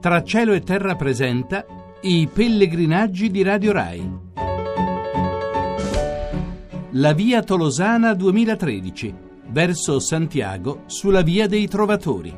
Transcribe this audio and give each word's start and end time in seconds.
Tra 0.00 0.22
cielo 0.22 0.52
e 0.52 0.60
terra 0.60 0.94
presenta 0.94 1.64
i 2.02 2.28
pellegrinaggi 2.32 3.32
di 3.32 3.42
Radio 3.42 3.72
Rai. 3.72 4.08
La 6.92 7.12
via 7.12 7.42
Tolosana 7.42 8.14
2013, 8.14 9.14
verso 9.48 9.98
Santiago 9.98 10.82
sulla 10.86 11.22
via 11.22 11.48
dei 11.48 11.66
Trovatori. 11.66 12.32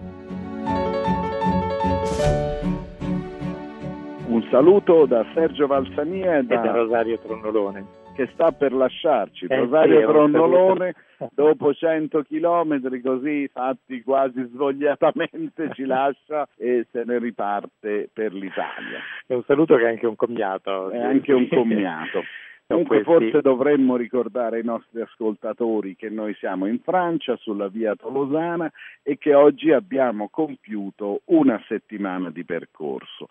Un 4.26 4.46
saluto 4.50 5.04
da 5.04 5.22
Sergio 5.34 5.66
Valsania 5.66 6.38
e 6.38 6.42
da, 6.44 6.62
e 6.62 6.64
da 6.64 6.72
Rosario 6.72 7.18
Tronnolone 7.18 7.84
che 8.14 8.28
sta 8.32 8.52
per 8.52 8.72
lasciarci. 8.72 9.46
Eh, 9.46 9.56
Rosario 9.56 10.06
Tronnolone, 10.06 10.94
dopo 11.32 11.72
100 11.72 12.22
chilometri 12.22 13.00
così 13.00 13.48
fatti 13.48 14.02
quasi 14.02 14.46
svogliatamente, 14.52 15.70
ci 15.74 15.84
lascia 15.84 16.46
e 16.56 16.86
se 16.90 17.02
ne 17.04 17.18
riparte 17.18 18.08
per 18.12 18.32
l'Italia. 18.32 19.00
È 19.26 19.34
un 19.34 19.42
saluto 19.44 19.76
che 19.76 19.84
è 19.84 19.88
anche 19.88 20.06
un 20.06 20.16
commiato. 20.16 20.90
È 20.90 20.98
anche 20.98 21.32
un 21.32 21.48
commiato. 21.50 22.22
Comunque 22.70 23.02
forse 23.02 23.40
dovremmo 23.40 23.96
ricordare 23.96 24.58
ai 24.58 24.64
nostri 24.64 25.00
ascoltatori 25.00 25.96
che 25.96 26.08
noi 26.08 26.34
siamo 26.34 26.66
in 26.66 26.78
Francia 26.78 27.34
sulla 27.34 27.66
via 27.66 27.96
Tolosana 27.96 28.70
e 29.02 29.18
che 29.18 29.34
oggi 29.34 29.72
abbiamo 29.72 30.28
compiuto 30.30 31.22
una 31.24 31.60
settimana 31.66 32.30
di 32.30 32.44
percorso. 32.44 33.28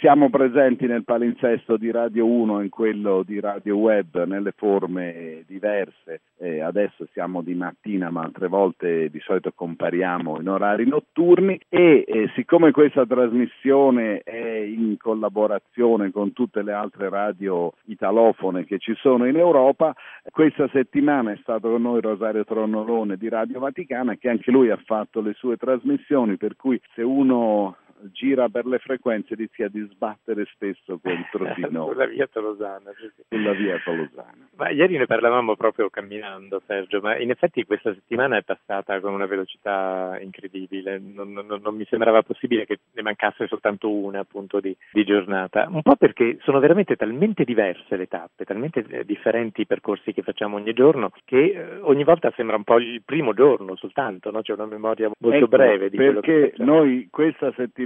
Siamo 0.00 0.30
presenti 0.30 0.86
nel 0.86 1.04
palinsesto 1.04 1.76
di 1.76 1.90
Radio 1.90 2.24
1 2.24 2.60
e 2.60 2.62
in 2.64 2.70
quello 2.70 3.22
di 3.22 3.38
Radio 3.38 3.76
Web 3.76 4.24
nelle 4.24 4.52
forme 4.56 5.44
diverse. 5.46 6.22
E 6.38 6.62
adesso 6.62 7.06
siamo 7.12 7.42
di 7.42 7.52
mattina, 7.52 8.08
ma 8.08 8.22
altre 8.22 8.48
volte 8.48 9.10
di 9.10 9.20
solito 9.20 9.52
compariamo 9.54 10.40
in 10.40 10.48
orari 10.48 10.88
notturni 10.88 11.60
e, 11.68 12.02
e 12.08 12.30
siccome 12.34 12.70
questa 12.70 13.04
trasmissione 13.04 14.22
è 14.24 14.56
in 14.56 14.96
collaborazione 14.96 16.10
con 16.10 16.32
tutte 16.32 16.62
le 16.62 16.72
altre 16.72 17.10
radio 17.10 17.70
italofone 17.84 18.64
che 18.64 18.78
ci 18.78 18.94
sono 18.94 19.26
in 19.26 19.36
Europa, 19.36 19.94
questa 20.30 20.66
settimana 20.72 21.32
è 21.32 21.38
stato 21.42 21.68
con 21.68 21.82
noi 21.82 22.00
Rosario 22.00 22.44
Tronnolone 22.44 23.18
di 23.18 23.28
Radio 23.28 23.60
Vaticana 23.60 24.16
che 24.16 24.30
anche 24.30 24.50
lui 24.50 24.70
ha 24.70 24.80
fatto 24.82 25.20
le 25.20 25.34
sue 25.34 25.58
trasmissioni, 25.58 26.38
per 26.38 26.56
cui 26.56 26.80
se 26.94 27.02
uno 27.02 27.76
gira 28.12 28.48
per 28.48 28.66
le 28.66 28.78
frequenze 28.78 29.34
rischia 29.34 29.68
di 29.68 29.86
sbattere 29.90 30.44
spesso 30.52 30.98
contro 30.98 31.52
di 31.54 31.66
noi. 31.70 31.92
Sulla 31.92 32.06
via 32.06 32.26
Tolosana. 32.26 32.90
Sulla 33.28 33.52
via 33.52 33.78
Tolosana. 33.82 34.48
Ma 34.56 34.70
ieri 34.70 34.96
ne 34.96 35.06
parlavamo 35.06 35.56
proprio 35.56 35.88
camminando, 35.90 36.62
Sergio, 36.66 37.00
ma 37.00 37.16
in 37.18 37.30
effetti 37.30 37.64
questa 37.64 37.92
settimana 37.94 38.36
è 38.36 38.42
passata 38.42 39.00
con 39.00 39.12
una 39.12 39.26
velocità 39.26 40.18
incredibile. 40.20 40.98
Non, 40.98 41.32
non, 41.32 41.60
non 41.62 41.74
mi 41.74 41.84
sembrava 41.88 42.22
possibile 42.22 42.66
che 42.66 42.80
ne 42.92 43.02
mancasse 43.02 43.46
soltanto 43.46 43.90
una 43.90 44.20
appunto 44.20 44.60
di, 44.60 44.76
di, 44.92 45.04
giornata. 45.04 45.66
Un 45.70 45.82
po' 45.82 45.96
perché 45.96 46.38
sono 46.42 46.58
veramente 46.60 46.96
talmente 46.96 47.44
diverse 47.44 47.96
le 47.96 48.06
tappe, 48.06 48.44
talmente 48.44 48.84
eh, 48.88 49.04
differenti 49.04 49.62
i 49.62 49.66
percorsi 49.66 50.12
che 50.12 50.22
facciamo 50.22 50.56
ogni 50.56 50.72
giorno, 50.72 51.10
che 51.24 51.44
eh, 51.44 51.78
ogni 51.80 52.04
volta 52.04 52.32
sembra 52.36 52.56
un 52.56 52.64
po' 52.64 52.78
il 52.78 53.02
primo 53.04 53.34
giorno 53.34 53.76
soltanto, 53.76 54.30
no? 54.30 54.42
c'è 54.42 54.52
una 54.52 54.66
memoria 54.66 55.10
molto 55.18 55.36
ecco, 55.36 55.48
breve 55.48 55.90
di 55.90 55.96
quello 55.96 56.20
perché 56.20 56.40
che 56.40 56.50
facciamo. 56.50 56.72
noi 56.72 57.08
questa 57.10 57.52
settimana 57.56 57.83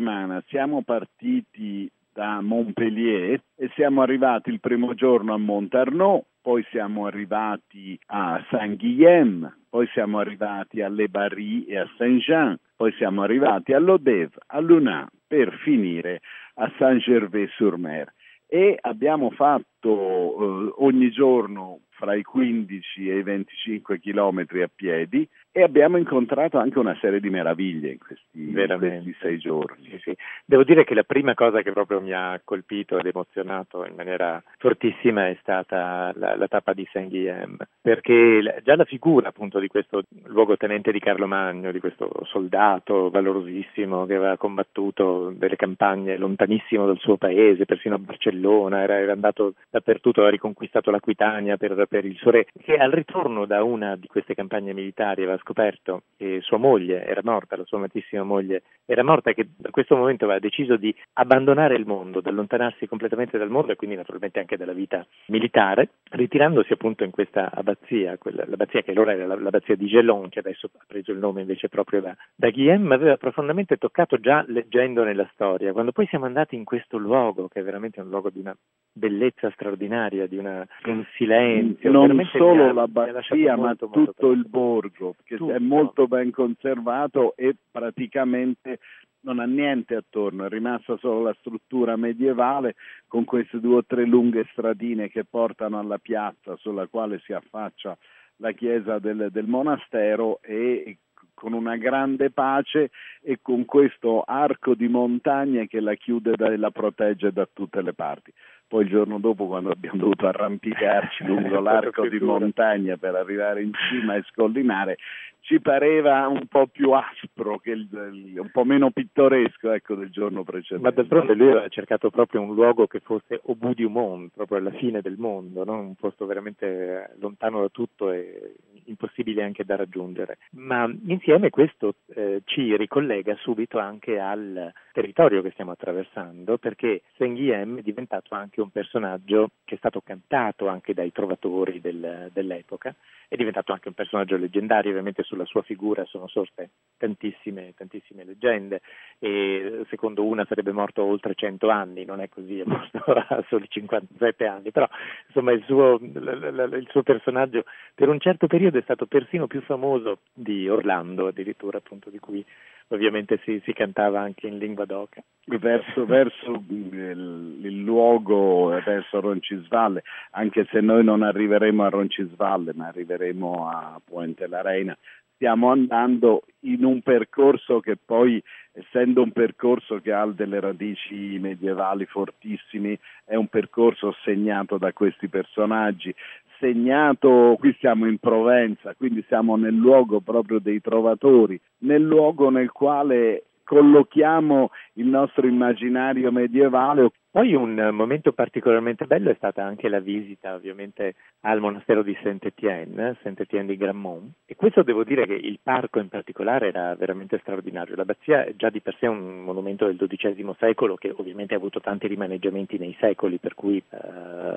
siamo 0.48 0.82
partiti 0.82 1.90
da 2.12 2.40
Montpellier 2.40 3.40
e 3.56 3.70
siamo 3.74 4.02
arrivati 4.02 4.50
il 4.50 4.60
primo 4.60 4.94
giorno 4.94 5.34
a 5.34 5.38
Montarnot, 5.38 6.24
poi 6.42 6.64
siamo 6.70 7.06
arrivati 7.06 7.98
a 8.06 8.44
Saint-Guilhem, 8.50 9.56
poi 9.68 9.86
siamo 9.92 10.18
arrivati 10.18 10.80
a 10.80 10.88
Le 10.88 11.08
Barry 11.08 11.64
e 11.64 11.78
a 11.78 11.88
Saint-Jean, 11.96 12.58
poi 12.74 12.92
siamo 12.92 13.22
arrivati 13.22 13.72
a 13.72 13.78
Lodève, 13.78 14.32
a 14.46 14.58
Lunan, 14.60 15.06
per 15.26 15.52
finire 15.62 16.20
a 16.54 16.72
Saint-Gervais-sur-Mer. 16.78 18.12
E 18.46 18.78
abbiamo 18.80 19.30
fatto 19.30 19.88
eh, 19.88 20.74
ogni 20.78 21.10
giorno 21.10 21.80
fra 21.98 22.14
i 22.14 22.22
15 22.22 23.10
e 23.10 23.18
i 23.18 23.22
25 23.22 23.98
chilometri 23.98 24.62
a 24.62 24.70
piedi 24.72 25.28
e 25.50 25.62
abbiamo 25.62 25.96
incontrato 25.96 26.58
anche 26.58 26.78
una 26.78 26.96
serie 27.00 27.18
di 27.18 27.30
meraviglie 27.30 27.90
in 27.90 27.98
questi, 27.98 28.26
in 28.48 28.76
questi 28.78 29.16
sei 29.20 29.38
giorni. 29.38 29.88
Sì, 29.90 29.98
sì. 30.04 30.16
Devo 30.44 30.62
dire 30.62 30.84
che 30.84 30.94
la 30.94 31.02
prima 31.02 31.34
cosa 31.34 31.62
che 31.62 31.72
proprio 31.72 32.00
mi 32.00 32.12
ha 32.12 32.40
colpito 32.44 32.96
ed 32.96 33.06
emozionato 33.06 33.84
in 33.84 33.96
maniera 33.96 34.40
fortissima 34.58 35.26
è 35.26 35.36
stata 35.40 36.12
la, 36.14 36.36
la 36.36 36.46
tappa 36.46 36.74
di 36.74 36.86
Saint-Guilhem, 36.92 37.56
perché 37.80 38.62
già 38.62 38.76
la 38.76 38.84
figura 38.84 39.28
appunto 39.30 39.58
di 39.58 39.66
questo 39.66 40.04
luogotenente 40.26 40.92
di 40.92 41.00
Carlo 41.00 41.26
Magno, 41.26 41.72
di 41.72 41.80
questo 41.80 42.08
soldato 42.26 43.10
valorosissimo 43.10 44.06
che 44.06 44.14
aveva 44.14 44.36
combattuto 44.36 45.32
delle 45.34 45.56
campagne 45.56 46.16
lontanissimo 46.16 46.86
dal 46.86 46.98
suo 46.98 47.16
paese, 47.16 47.64
persino 47.64 47.96
a 47.96 47.98
Barcellona, 47.98 48.82
era, 48.82 49.00
era 49.00 49.12
andato 49.12 49.54
dappertutto, 49.70 50.20
aveva 50.20 50.34
riconquistato 50.34 50.92
l'Aquitania 50.92 51.56
per, 51.56 51.87
per 51.88 52.04
il 52.04 52.16
suo 52.16 52.30
re, 52.30 52.46
che 52.62 52.76
al 52.76 52.90
ritorno 52.90 53.46
da 53.46 53.62
una 53.62 53.96
di 53.96 54.06
queste 54.06 54.34
campagne 54.34 54.72
militari 54.72 55.22
aveva 55.22 55.38
scoperto 55.38 56.02
che 56.16 56.40
sua 56.42 56.58
moglie 56.58 57.04
era 57.04 57.22
morta, 57.24 57.56
la 57.56 57.64
sua 57.64 57.78
amatissima 57.78 58.22
moglie 58.22 58.62
era 58.84 59.02
morta 59.02 59.32
che 59.32 59.48
da 59.56 59.70
questo 59.70 59.96
momento 59.96 60.24
aveva 60.24 60.38
deciso 60.38 60.76
di 60.76 60.94
abbandonare 61.14 61.74
il 61.74 61.86
mondo, 61.86 62.20
di 62.20 62.28
allontanarsi 62.28 62.86
completamente 62.86 63.38
dal 63.38 63.50
mondo 63.50 63.72
e 63.72 63.76
quindi 63.76 63.96
naturalmente 63.96 64.38
anche 64.38 64.56
dalla 64.56 64.72
vita 64.72 65.06
militare, 65.26 65.90
ritirandosi 66.10 66.72
appunto 66.72 67.04
in 67.04 67.10
questa 67.10 67.50
abbazia, 67.52 68.16
quella, 68.18 68.44
l'abbazia 68.46 68.82
che 68.82 68.90
allora 68.90 69.12
era 69.12 69.26
l'abbazia 69.26 69.74
di 69.74 69.86
Gelon, 69.86 70.28
che 70.28 70.40
adesso 70.40 70.70
ha 70.76 70.84
preso 70.86 71.12
il 71.12 71.18
nome 71.18 71.40
invece 71.40 71.68
proprio 71.68 72.00
da, 72.00 72.16
da 72.34 72.50
Guillaume, 72.50 72.94
aveva 72.94 73.16
profondamente 73.16 73.76
toccato 73.76 74.18
già 74.18 74.44
leggendo 74.46 75.04
nella 75.04 75.28
storia. 75.32 75.72
Quando 75.72 75.92
poi 75.92 76.06
siamo 76.06 76.26
andati 76.26 76.54
in 76.54 76.64
questo 76.64 76.98
luogo, 76.98 77.48
che 77.48 77.60
è 77.60 77.62
veramente 77.62 78.00
un 78.00 78.08
luogo 78.08 78.30
di 78.30 78.40
una 78.40 78.56
bellezza 78.92 79.50
straordinaria, 79.50 80.26
di, 80.26 80.36
una, 80.36 80.66
un 80.84 81.04
silenzio. 81.14 81.77
Non 81.82 82.24
solo 82.32 82.72
l'abbazia, 82.72 83.56
ma 83.56 83.66
molto, 83.66 83.86
tutto 83.86 83.96
molto 84.26 84.30
il 84.32 84.46
borgo, 84.48 85.14
che 85.24 85.36
tutto. 85.36 85.52
è 85.52 85.58
molto 85.58 86.06
ben 86.06 86.30
conservato 86.30 87.34
e 87.36 87.54
praticamente 87.70 88.80
non 89.20 89.38
ha 89.38 89.44
niente 89.44 89.94
attorno, 89.94 90.44
è 90.44 90.48
rimasta 90.48 90.96
solo 90.96 91.22
la 91.22 91.36
struttura 91.38 91.96
medievale 91.96 92.74
con 93.06 93.24
queste 93.24 93.60
due 93.60 93.76
o 93.76 93.84
tre 93.84 94.04
lunghe 94.04 94.46
stradine 94.52 95.08
che 95.08 95.24
portano 95.24 95.78
alla 95.78 95.98
piazza 95.98 96.56
sulla 96.56 96.86
quale 96.86 97.20
si 97.24 97.32
affaccia 97.32 97.96
la 98.36 98.52
chiesa 98.52 98.98
del, 98.98 99.28
del 99.30 99.46
monastero 99.46 100.40
e 100.42 100.98
con 101.34 101.52
una 101.52 101.76
grande 101.76 102.30
pace 102.30 102.90
e 103.22 103.38
con 103.40 103.64
questo 103.64 104.22
arco 104.22 104.74
di 104.74 104.88
montagne 104.88 105.68
che 105.68 105.80
la 105.80 105.94
chiude 105.94 106.32
e 106.36 106.56
la 106.56 106.70
protegge 106.72 107.32
da 107.32 107.48
tutte 107.52 107.80
le 107.80 107.92
parti. 107.92 108.32
Poi 108.68 108.84
il 108.84 108.90
giorno 108.90 109.18
dopo, 109.18 109.46
quando 109.46 109.70
abbiamo 109.70 109.98
dovuto 109.98 110.26
arrampicarci 110.26 111.24
lungo 111.24 111.58
l'arco 111.60 112.06
di 112.06 112.18
montagna 112.20 112.98
per 112.98 113.14
arrivare 113.14 113.62
in 113.62 113.72
cima 113.72 114.14
e 114.14 114.22
scollinare, 114.28 114.98
ci 115.40 115.60
pareva 115.60 116.28
un 116.28 116.46
po' 116.46 116.66
più 116.66 116.90
aspro, 116.90 117.56
che 117.58 117.70
il, 117.70 118.34
un 118.36 118.50
po' 118.52 118.64
meno 118.64 118.90
pittoresco 118.90 119.72
ecco, 119.72 119.94
del 119.94 120.10
giorno 120.10 120.44
precedente. 120.44 120.86
Ma 120.86 120.90
d'altronde 120.94 121.34
lui 121.34 121.50
aveva 121.50 121.68
cercato 121.68 122.10
proprio 122.10 122.42
un 122.42 122.54
luogo 122.54 122.86
che 122.86 123.00
fosse 123.00 123.40
au 123.46 123.54
bout 123.54 123.74
du 123.74 123.88
monde, 123.88 124.28
proprio 124.34 124.58
alla 124.58 124.72
fine 124.72 125.00
del 125.00 125.16
mondo, 125.16 125.64
no? 125.64 125.78
un 125.78 125.94
posto 125.94 126.26
veramente 126.26 127.14
lontano 127.20 127.62
da 127.62 127.68
tutto 127.70 128.12
e 128.12 128.56
impossibile 128.88 129.42
anche 129.42 129.64
da 129.64 129.76
raggiungere. 129.76 130.38
Ma 130.52 130.90
insieme 131.06 131.50
questo 131.50 131.94
eh, 132.14 132.42
ci 132.44 132.76
ricollega 132.76 133.36
subito 133.36 133.78
anche 133.78 134.18
al 134.18 134.72
territorio 134.92 135.42
che 135.42 135.50
stiamo 135.52 135.72
attraversando, 135.72 136.58
perché 136.58 137.02
Saint-Guilhem 137.16 137.78
è 137.78 137.82
diventato 137.82 138.34
anche 138.34 138.60
un 138.60 138.70
personaggio 138.70 139.50
che 139.68 139.74
è 139.74 139.78
stato 139.78 140.00
cantato 140.00 140.66
anche 140.66 140.94
dai 140.94 141.12
trovatori 141.12 141.82
del, 141.82 142.30
dell'epoca, 142.32 142.94
è 143.28 143.36
diventato 143.36 143.72
anche 143.72 143.88
un 143.88 143.94
personaggio 143.94 144.38
leggendario, 144.38 144.90
ovviamente 144.90 145.22
sulla 145.22 145.44
sua 145.44 145.60
figura 145.60 146.06
sono 146.06 146.26
sorte 146.26 146.70
tantissime, 146.96 147.74
tantissime 147.76 148.24
leggende 148.24 148.80
e 149.18 149.84
secondo 149.90 150.24
una 150.24 150.46
sarebbe 150.48 150.72
morto 150.72 151.04
oltre 151.04 151.34
100 151.34 151.68
anni, 151.68 152.06
non 152.06 152.22
è 152.22 152.30
così, 152.30 152.60
è 152.60 152.64
morto 152.64 152.98
a 153.12 153.44
soli 153.48 153.66
57 153.68 154.46
anni, 154.46 154.70
però 154.70 154.88
insomma 155.26 155.52
il 155.52 155.62
suo, 155.64 155.98
il 156.00 156.88
suo 156.90 157.02
personaggio 157.02 157.64
per 157.94 158.08
un 158.08 158.18
certo 158.18 158.46
periodo 158.46 158.78
è 158.78 158.82
stato 158.82 159.04
persino 159.04 159.46
più 159.46 159.60
famoso 159.60 160.20
di 160.32 160.66
Orlando 160.66 161.26
addirittura 161.26 161.76
appunto 161.76 162.08
di 162.08 162.18
cui 162.18 162.42
ovviamente 162.88 163.40
si, 163.44 163.60
si 163.64 163.72
cantava 163.72 164.20
anche 164.20 164.46
in 164.46 164.58
lingua 164.58 164.84
d'oca. 164.84 165.22
Verso, 165.44 166.04
verso 166.04 166.62
il, 166.68 167.58
il, 167.62 167.80
luogo, 167.80 168.68
verso 168.84 169.20
Roncisvalle, 169.20 170.02
anche 170.32 170.66
se 170.70 170.80
noi 170.80 171.04
non 171.04 171.22
arriveremo 171.22 171.84
a 171.84 171.88
Roncisvalle, 171.88 172.72
ma 172.74 172.88
arriveremo 172.88 173.68
a 173.68 174.00
Puente 174.04 174.46
la 174.46 174.62
Reina, 174.62 174.96
stiamo 175.38 175.70
andando 175.70 176.42
in 176.60 176.84
un 176.84 177.00
percorso 177.00 177.80
che 177.80 177.96
poi, 177.96 178.42
essendo 178.72 179.22
un 179.22 179.30
percorso 179.30 180.00
che 180.00 180.12
ha 180.12 180.26
delle 180.26 180.58
radici 180.58 181.38
medievali 181.38 182.06
fortissime, 182.06 182.98
è 183.24 183.36
un 183.36 183.46
percorso 183.46 184.14
segnato 184.24 184.78
da 184.78 184.92
questi 184.92 185.28
personaggi, 185.28 186.12
segnato, 186.58 187.56
qui 187.58 187.74
siamo 187.78 188.06
in 188.06 188.18
Provenza, 188.18 188.94
quindi 188.94 189.24
siamo 189.26 189.56
nel 189.56 189.74
luogo 189.74 190.20
proprio 190.20 190.58
dei 190.58 190.80
trovatori, 190.80 191.60
nel 191.78 192.02
luogo 192.02 192.50
nel 192.50 192.70
quale 192.70 193.44
collochiamo 193.64 194.70
il 194.94 195.06
nostro 195.06 195.46
immaginario 195.46 196.32
medievale 196.32 197.10
poi 197.30 197.54
un 197.54 197.90
momento 197.92 198.32
particolarmente 198.32 199.04
bello 199.04 199.30
è 199.30 199.34
stata 199.34 199.62
anche 199.62 199.88
la 199.88 200.00
visita 200.00 200.54
ovviamente 200.54 201.14
al 201.40 201.60
monastero 201.60 202.02
di 202.02 202.16
Saint-Étienne, 202.22 203.18
Saint-Étienne 203.22 203.66
di 203.66 203.76
Grammont 203.76 204.32
e 204.46 204.56
questo 204.56 204.82
devo 204.82 205.04
dire 205.04 205.26
che 205.26 205.34
il 205.34 205.58
parco 205.62 205.98
in 205.98 206.08
particolare 206.08 206.68
era 206.68 206.94
veramente 206.94 207.38
straordinario. 207.40 207.96
L'abbazia 207.96 208.44
è 208.44 208.54
già 208.56 208.70
di 208.70 208.80
per 208.80 208.96
sé 208.98 209.06
un 209.06 209.42
monumento 209.42 209.84
del 209.84 209.98
XII 209.98 210.54
secolo 210.58 210.96
che 210.96 211.12
ovviamente 211.14 211.52
ha 211.52 211.58
avuto 211.58 211.80
tanti 211.80 212.06
rimaneggiamenti 212.06 212.78
nei 212.78 212.96
secoli 212.98 213.38
per 213.38 213.54
cui 213.54 213.76
eh, 213.76 213.96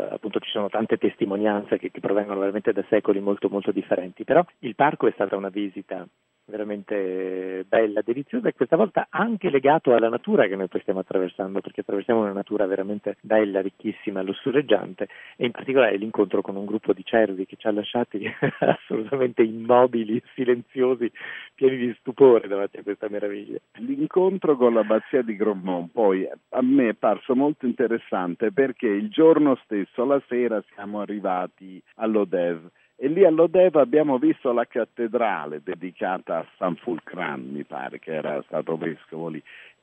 appunto 0.10 0.40
ci 0.40 0.50
sono 0.50 0.70
tante 0.70 0.98
testimonianze 0.98 1.78
che, 1.78 1.92
che 1.92 2.00
provengono 2.00 2.40
veramente 2.40 2.72
da 2.72 2.86
secoli 2.90 3.20
molto 3.20 3.50
molto 3.50 3.72
differenti, 3.72 4.24
però 4.24 4.46
il 4.60 4.76
parco 4.76 5.08
è 5.08 5.12
stata 5.12 5.36
una 5.36 5.50
visita 5.50 6.08
veramente 6.46 7.66
bella, 7.68 8.02
deliziosa 8.04 8.50
e 8.50 8.54
questa 8.54 8.76
volta 8.76 9.08
anche 9.10 9.50
legato 9.50 9.94
alla 9.94 10.10
natura 10.10 10.48
che 10.48 10.56
noi 10.56 10.68
poi 10.68 10.82
stiamo 10.82 11.00
attraversando, 11.00 11.62
perché 11.62 11.82
attraversiamo 11.82 12.22
una 12.22 12.34
natura 12.34 12.61
veramente 12.66 13.18
bella, 13.22 13.62
ricchissima, 13.62 14.22
lussureggiante 14.22 15.08
e 15.36 15.46
in 15.46 15.52
particolare 15.52 15.98
l'incontro 15.98 16.42
con 16.42 16.56
un 16.56 16.66
gruppo 16.66 16.94
di 16.94 17.04
cervi 17.04 17.46
che 17.46 17.56
ci 17.58 17.68
ha 17.68 17.72
lasciati 17.72 18.26
assolutamente 18.60 19.44
immobili, 19.44 20.22
silenziosi, 20.34 21.12
pieni 21.56 21.78
di 21.78 21.96
stupore 22.00 22.48
davanti 22.48 22.78
a 22.78 22.84
questa 22.84 23.10
meraviglia. 23.10 23.58
L'incontro 23.78 24.56
con 24.56 24.74
l'abbazia 24.74 25.22
di 25.22 25.36
Gromont 25.36 25.92
poi 25.92 26.28
a 26.28 26.62
me 26.62 26.90
è 26.90 26.94
parso 26.94 27.36
molto 27.36 27.66
interessante 27.66 28.52
perché 28.52 28.88
il 28.88 29.10
giorno 29.10 29.56
stesso, 29.64 30.06
la 30.06 30.22
sera, 30.28 30.64
siamo 30.74 31.02
arrivati 31.02 31.82
all'Odev 31.96 32.70
e 33.04 33.08
lì 33.08 33.26
all'Odeva 33.26 33.82
abbiamo 33.82 34.20
visto 34.20 34.52
la 34.54 34.66
cattedrale 34.66 35.62
dedicata 35.64 36.38
a 36.38 36.46
San 36.58 36.76
Fulcran, 36.76 37.50
mi 37.52 37.64
pare 37.64 37.98
che 37.98 38.14
era 38.14 38.40
stato 38.44 38.78
vescovo 38.78 39.28
lì, 39.28 39.42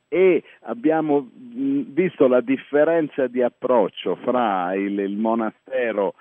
e 0.09 0.43
abbiamo 0.61 1.29
visto 1.31 2.27
la 2.27 2.41
differenza 2.41 3.27
di 3.27 3.41
approccio 3.41 4.15
fra 4.15 4.73
il, 4.73 4.99
il 4.99 5.15
monastero 5.15 6.15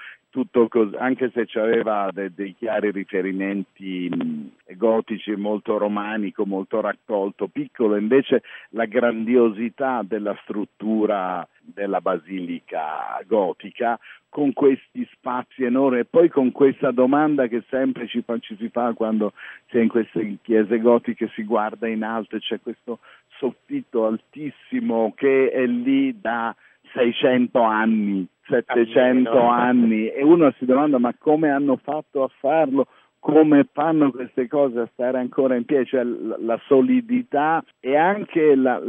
cos- 0.68 0.94
anche 0.94 1.30
se 1.32 1.46
aveva 1.58 2.10
de- 2.12 2.32
dei 2.34 2.54
chiari 2.54 2.90
riferimenti 2.90 4.08
mh, 4.08 4.76
gotici, 4.76 5.34
molto 5.34 5.78
romanico, 5.78 6.44
molto 6.44 6.80
raccolto, 6.80 7.48
piccolo, 7.48 7.96
invece 7.96 8.42
la 8.70 8.84
grandiosità 8.84 10.02
della 10.06 10.36
struttura 10.42 11.46
della 11.60 12.00
basilica 12.00 13.20
gotica 13.26 13.98
con 14.28 14.52
questi 14.52 15.08
spazi 15.12 15.64
enormi. 15.64 16.00
E 16.00 16.04
poi 16.04 16.28
con 16.28 16.52
questa 16.52 16.90
domanda 16.90 17.46
che 17.46 17.64
sempre 17.68 18.06
ci, 18.06 18.22
fa, 18.22 18.38
ci 18.38 18.56
si 18.56 18.68
fa 18.68 18.92
quando 18.92 19.32
si 19.68 19.78
è 19.78 19.80
in 19.80 19.88
queste 19.88 20.36
chiese 20.42 20.78
gotiche 20.78 21.30
si 21.34 21.44
guarda 21.44 21.88
in 21.88 22.02
alto 22.02 22.36
e 22.36 22.40
c'è 22.40 22.60
questo 22.60 22.98
soffitto 23.38 24.06
altissimo 24.06 25.12
che 25.16 25.50
è 25.50 25.66
lì 25.66 26.20
da 26.20 26.54
600 26.92 27.60
anni 27.62 28.28
700 28.48 29.38
anni 29.40 30.08
e 30.08 30.22
uno 30.22 30.52
si 30.58 30.64
domanda 30.64 30.98
ma 30.98 31.14
come 31.18 31.50
hanno 31.50 31.76
fatto 31.76 32.24
a 32.24 32.30
farlo? 32.40 32.86
Come 33.20 33.68
fanno 33.72 34.10
queste 34.10 34.46
cose 34.48 34.80
a 34.80 34.88
stare 34.92 35.18
ancora 35.18 35.54
in 35.56 35.64
piedi? 35.64 35.86
Cioè 35.86 36.02
la, 36.04 36.36
la 36.38 36.60
solidità 36.66 37.62
e 37.80 37.96
anche 37.96 38.54
la, 38.54 38.80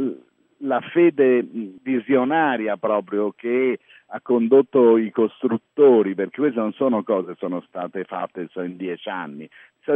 la 0.62 0.80
fede 0.80 1.46
visionaria 1.82 2.76
proprio 2.76 3.32
che 3.32 3.78
ha 4.12 4.20
condotto 4.20 4.96
i 4.96 5.10
costruttori, 5.10 6.14
perché 6.14 6.40
queste 6.40 6.58
non 6.58 6.72
sono 6.72 7.02
cose 7.02 7.32
che 7.32 7.38
sono 7.38 7.60
state 7.68 8.04
fatte 8.04 8.48
in 8.56 8.76
dieci 8.76 9.08
anni, 9.08 9.48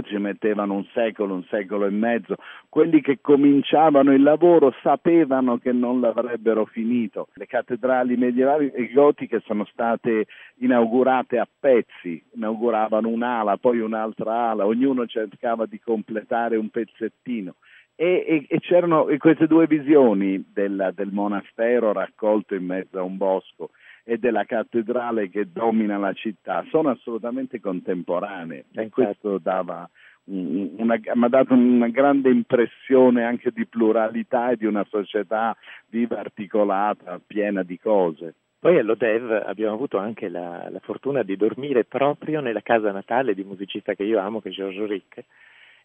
ci 0.02 0.16
mettevano 0.16 0.74
un 0.74 0.84
secolo, 0.92 1.34
un 1.34 1.44
secolo 1.44 1.86
e 1.86 1.90
mezzo, 1.90 2.36
quelli 2.68 3.00
che 3.00 3.18
cominciavano 3.20 4.12
il 4.12 4.22
lavoro 4.22 4.74
sapevano 4.82 5.58
che 5.58 5.72
non 5.72 6.00
l'avrebbero 6.00 6.64
finito. 6.64 7.28
Le 7.34 7.46
cattedrali 7.46 8.16
medievali 8.16 8.70
e 8.70 8.90
gotiche 8.92 9.40
sono 9.44 9.64
state 9.66 10.26
inaugurate 10.56 11.38
a 11.38 11.46
pezzi, 11.58 12.22
inauguravano 12.34 13.08
un'ala, 13.08 13.56
poi 13.56 13.78
un'altra 13.78 14.50
ala, 14.50 14.66
ognuno 14.66 15.06
cercava 15.06 15.66
di 15.66 15.78
completare 15.78 16.56
un 16.56 16.70
pezzettino. 16.70 17.54
E, 17.96 18.24
e, 18.26 18.46
e 18.48 18.58
c'erano 18.58 19.06
queste 19.18 19.46
due 19.46 19.66
visioni 19.68 20.44
del, 20.52 20.90
del 20.94 21.12
monastero 21.12 21.92
raccolto 21.92 22.56
in 22.56 22.64
mezzo 22.64 22.98
a 22.98 23.02
un 23.02 23.16
bosco 23.16 23.70
e 24.02 24.18
della 24.18 24.44
cattedrale 24.44 25.30
che 25.30 25.50
domina 25.50 25.96
la 25.96 26.12
città 26.12 26.64
sono 26.70 26.90
assolutamente 26.90 27.60
contemporanee 27.60 28.64
e 28.74 28.88
questo 28.90 29.38
dava 29.38 29.88
una, 30.26 30.98
mi 31.14 31.24
ha 31.24 31.28
dato 31.28 31.54
una 31.54 31.88
grande 31.88 32.30
impressione 32.30 33.24
anche 33.24 33.50
di 33.50 33.66
pluralità 33.66 34.50
e 34.50 34.56
di 34.56 34.66
una 34.66 34.84
società 34.88 35.56
viva, 35.88 36.18
articolata, 36.18 37.20
piena 37.24 37.62
di 37.62 37.78
cose. 37.78 38.34
Poi 38.58 38.78
all'Odev 38.78 39.42
abbiamo 39.44 39.74
avuto 39.74 39.98
anche 39.98 40.30
la, 40.30 40.68
la, 40.70 40.80
fortuna 40.80 41.22
di 41.22 41.36
dormire 41.36 41.84
proprio 41.84 42.40
nella 42.40 42.62
casa 42.62 42.90
natale 42.92 43.34
di 43.34 43.42
un 43.42 43.48
musicista 43.48 43.92
che 43.94 44.04
io 44.04 44.18
amo, 44.18 44.40
che 44.40 44.48
è 44.48 44.52
Giorgio 44.52 44.86
Rick, 44.86 45.22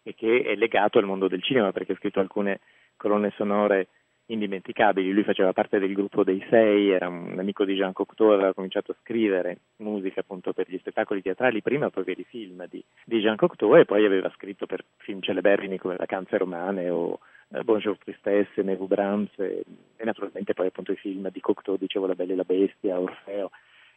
e 0.02 0.14
che 0.14 0.42
è 0.42 0.54
legato 0.54 0.98
al 0.98 1.04
mondo 1.04 1.28
del 1.28 1.42
cinema 1.42 1.72
perché 1.72 1.92
ha 1.92 1.96
scritto 1.96 2.20
alcune 2.20 2.60
colonne 2.96 3.32
sonore 3.36 3.88
indimenticabili. 4.32 5.12
Lui 5.12 5.24
faceva 5.24 5.52
parte 5.52 5.78
del 5.78 5.92
gruppo 5.92 6.24
dei 6.24 6.44
Sei, 6.48 6.90
era 6.90 7.08
un 7.08 7.36
amico 7.38 7.64
di 7.64 7.74
Jean 7.74 7.92
Cocteau, 7.92 8.30
aveva 8.30 8.54
cominciato 8.54 8.92
a 8.92 8.96
scrivere 9.02 9.58
musica 9.78 10.20
appunto 10.20 10.52
per 10.52 10.66
gli 10.68 10.78
spettacoli 10.78 11.22
teatrali 11.22 11.62
prima, 11.62 11.90
poi 11.90 12.04
per 12.04 12.18
i 12.18 12.24
film 12.24 12.66
di, 12.68 12.82
di 13.04 13.20
Jean 13.20 13.36
Cocteau 13.36 13.76
e 13.76 13.84
poi 13.84 14.04
aveva 14.04 14.30
scritto 14.34 14.66
per 14.66 14.84
film 14.98 15.20
celeberrimi 15.20 15.78
come 15.78 15.96
Vacanze 15.96 16.38
romane 16.38 16.88
o 16.90 17.18
eh, 17.52 17.62
Bonjour 17.64 17.98
Tristesse, 17.98 18.62
Nevu 18.62 18.86
Brahms 18.86 19.36
e, 19.38 19.64
e, 19.96 20.04
naturalmente 20.04 20.54
poi 20.54 20.68
appunto 20.68 20.92
i 20.92 20.96
film 20.96 21.28
di 21.30 21.40
Cocteau, 21.40 21.76
dicevo 21.76 22.06
La 22.06 22.14
Bella 22.14 22.32
e 22.32 22.36
la 22.36 22.44
Bestia, 22.44 23.00
Orfeo. 23.00 23.50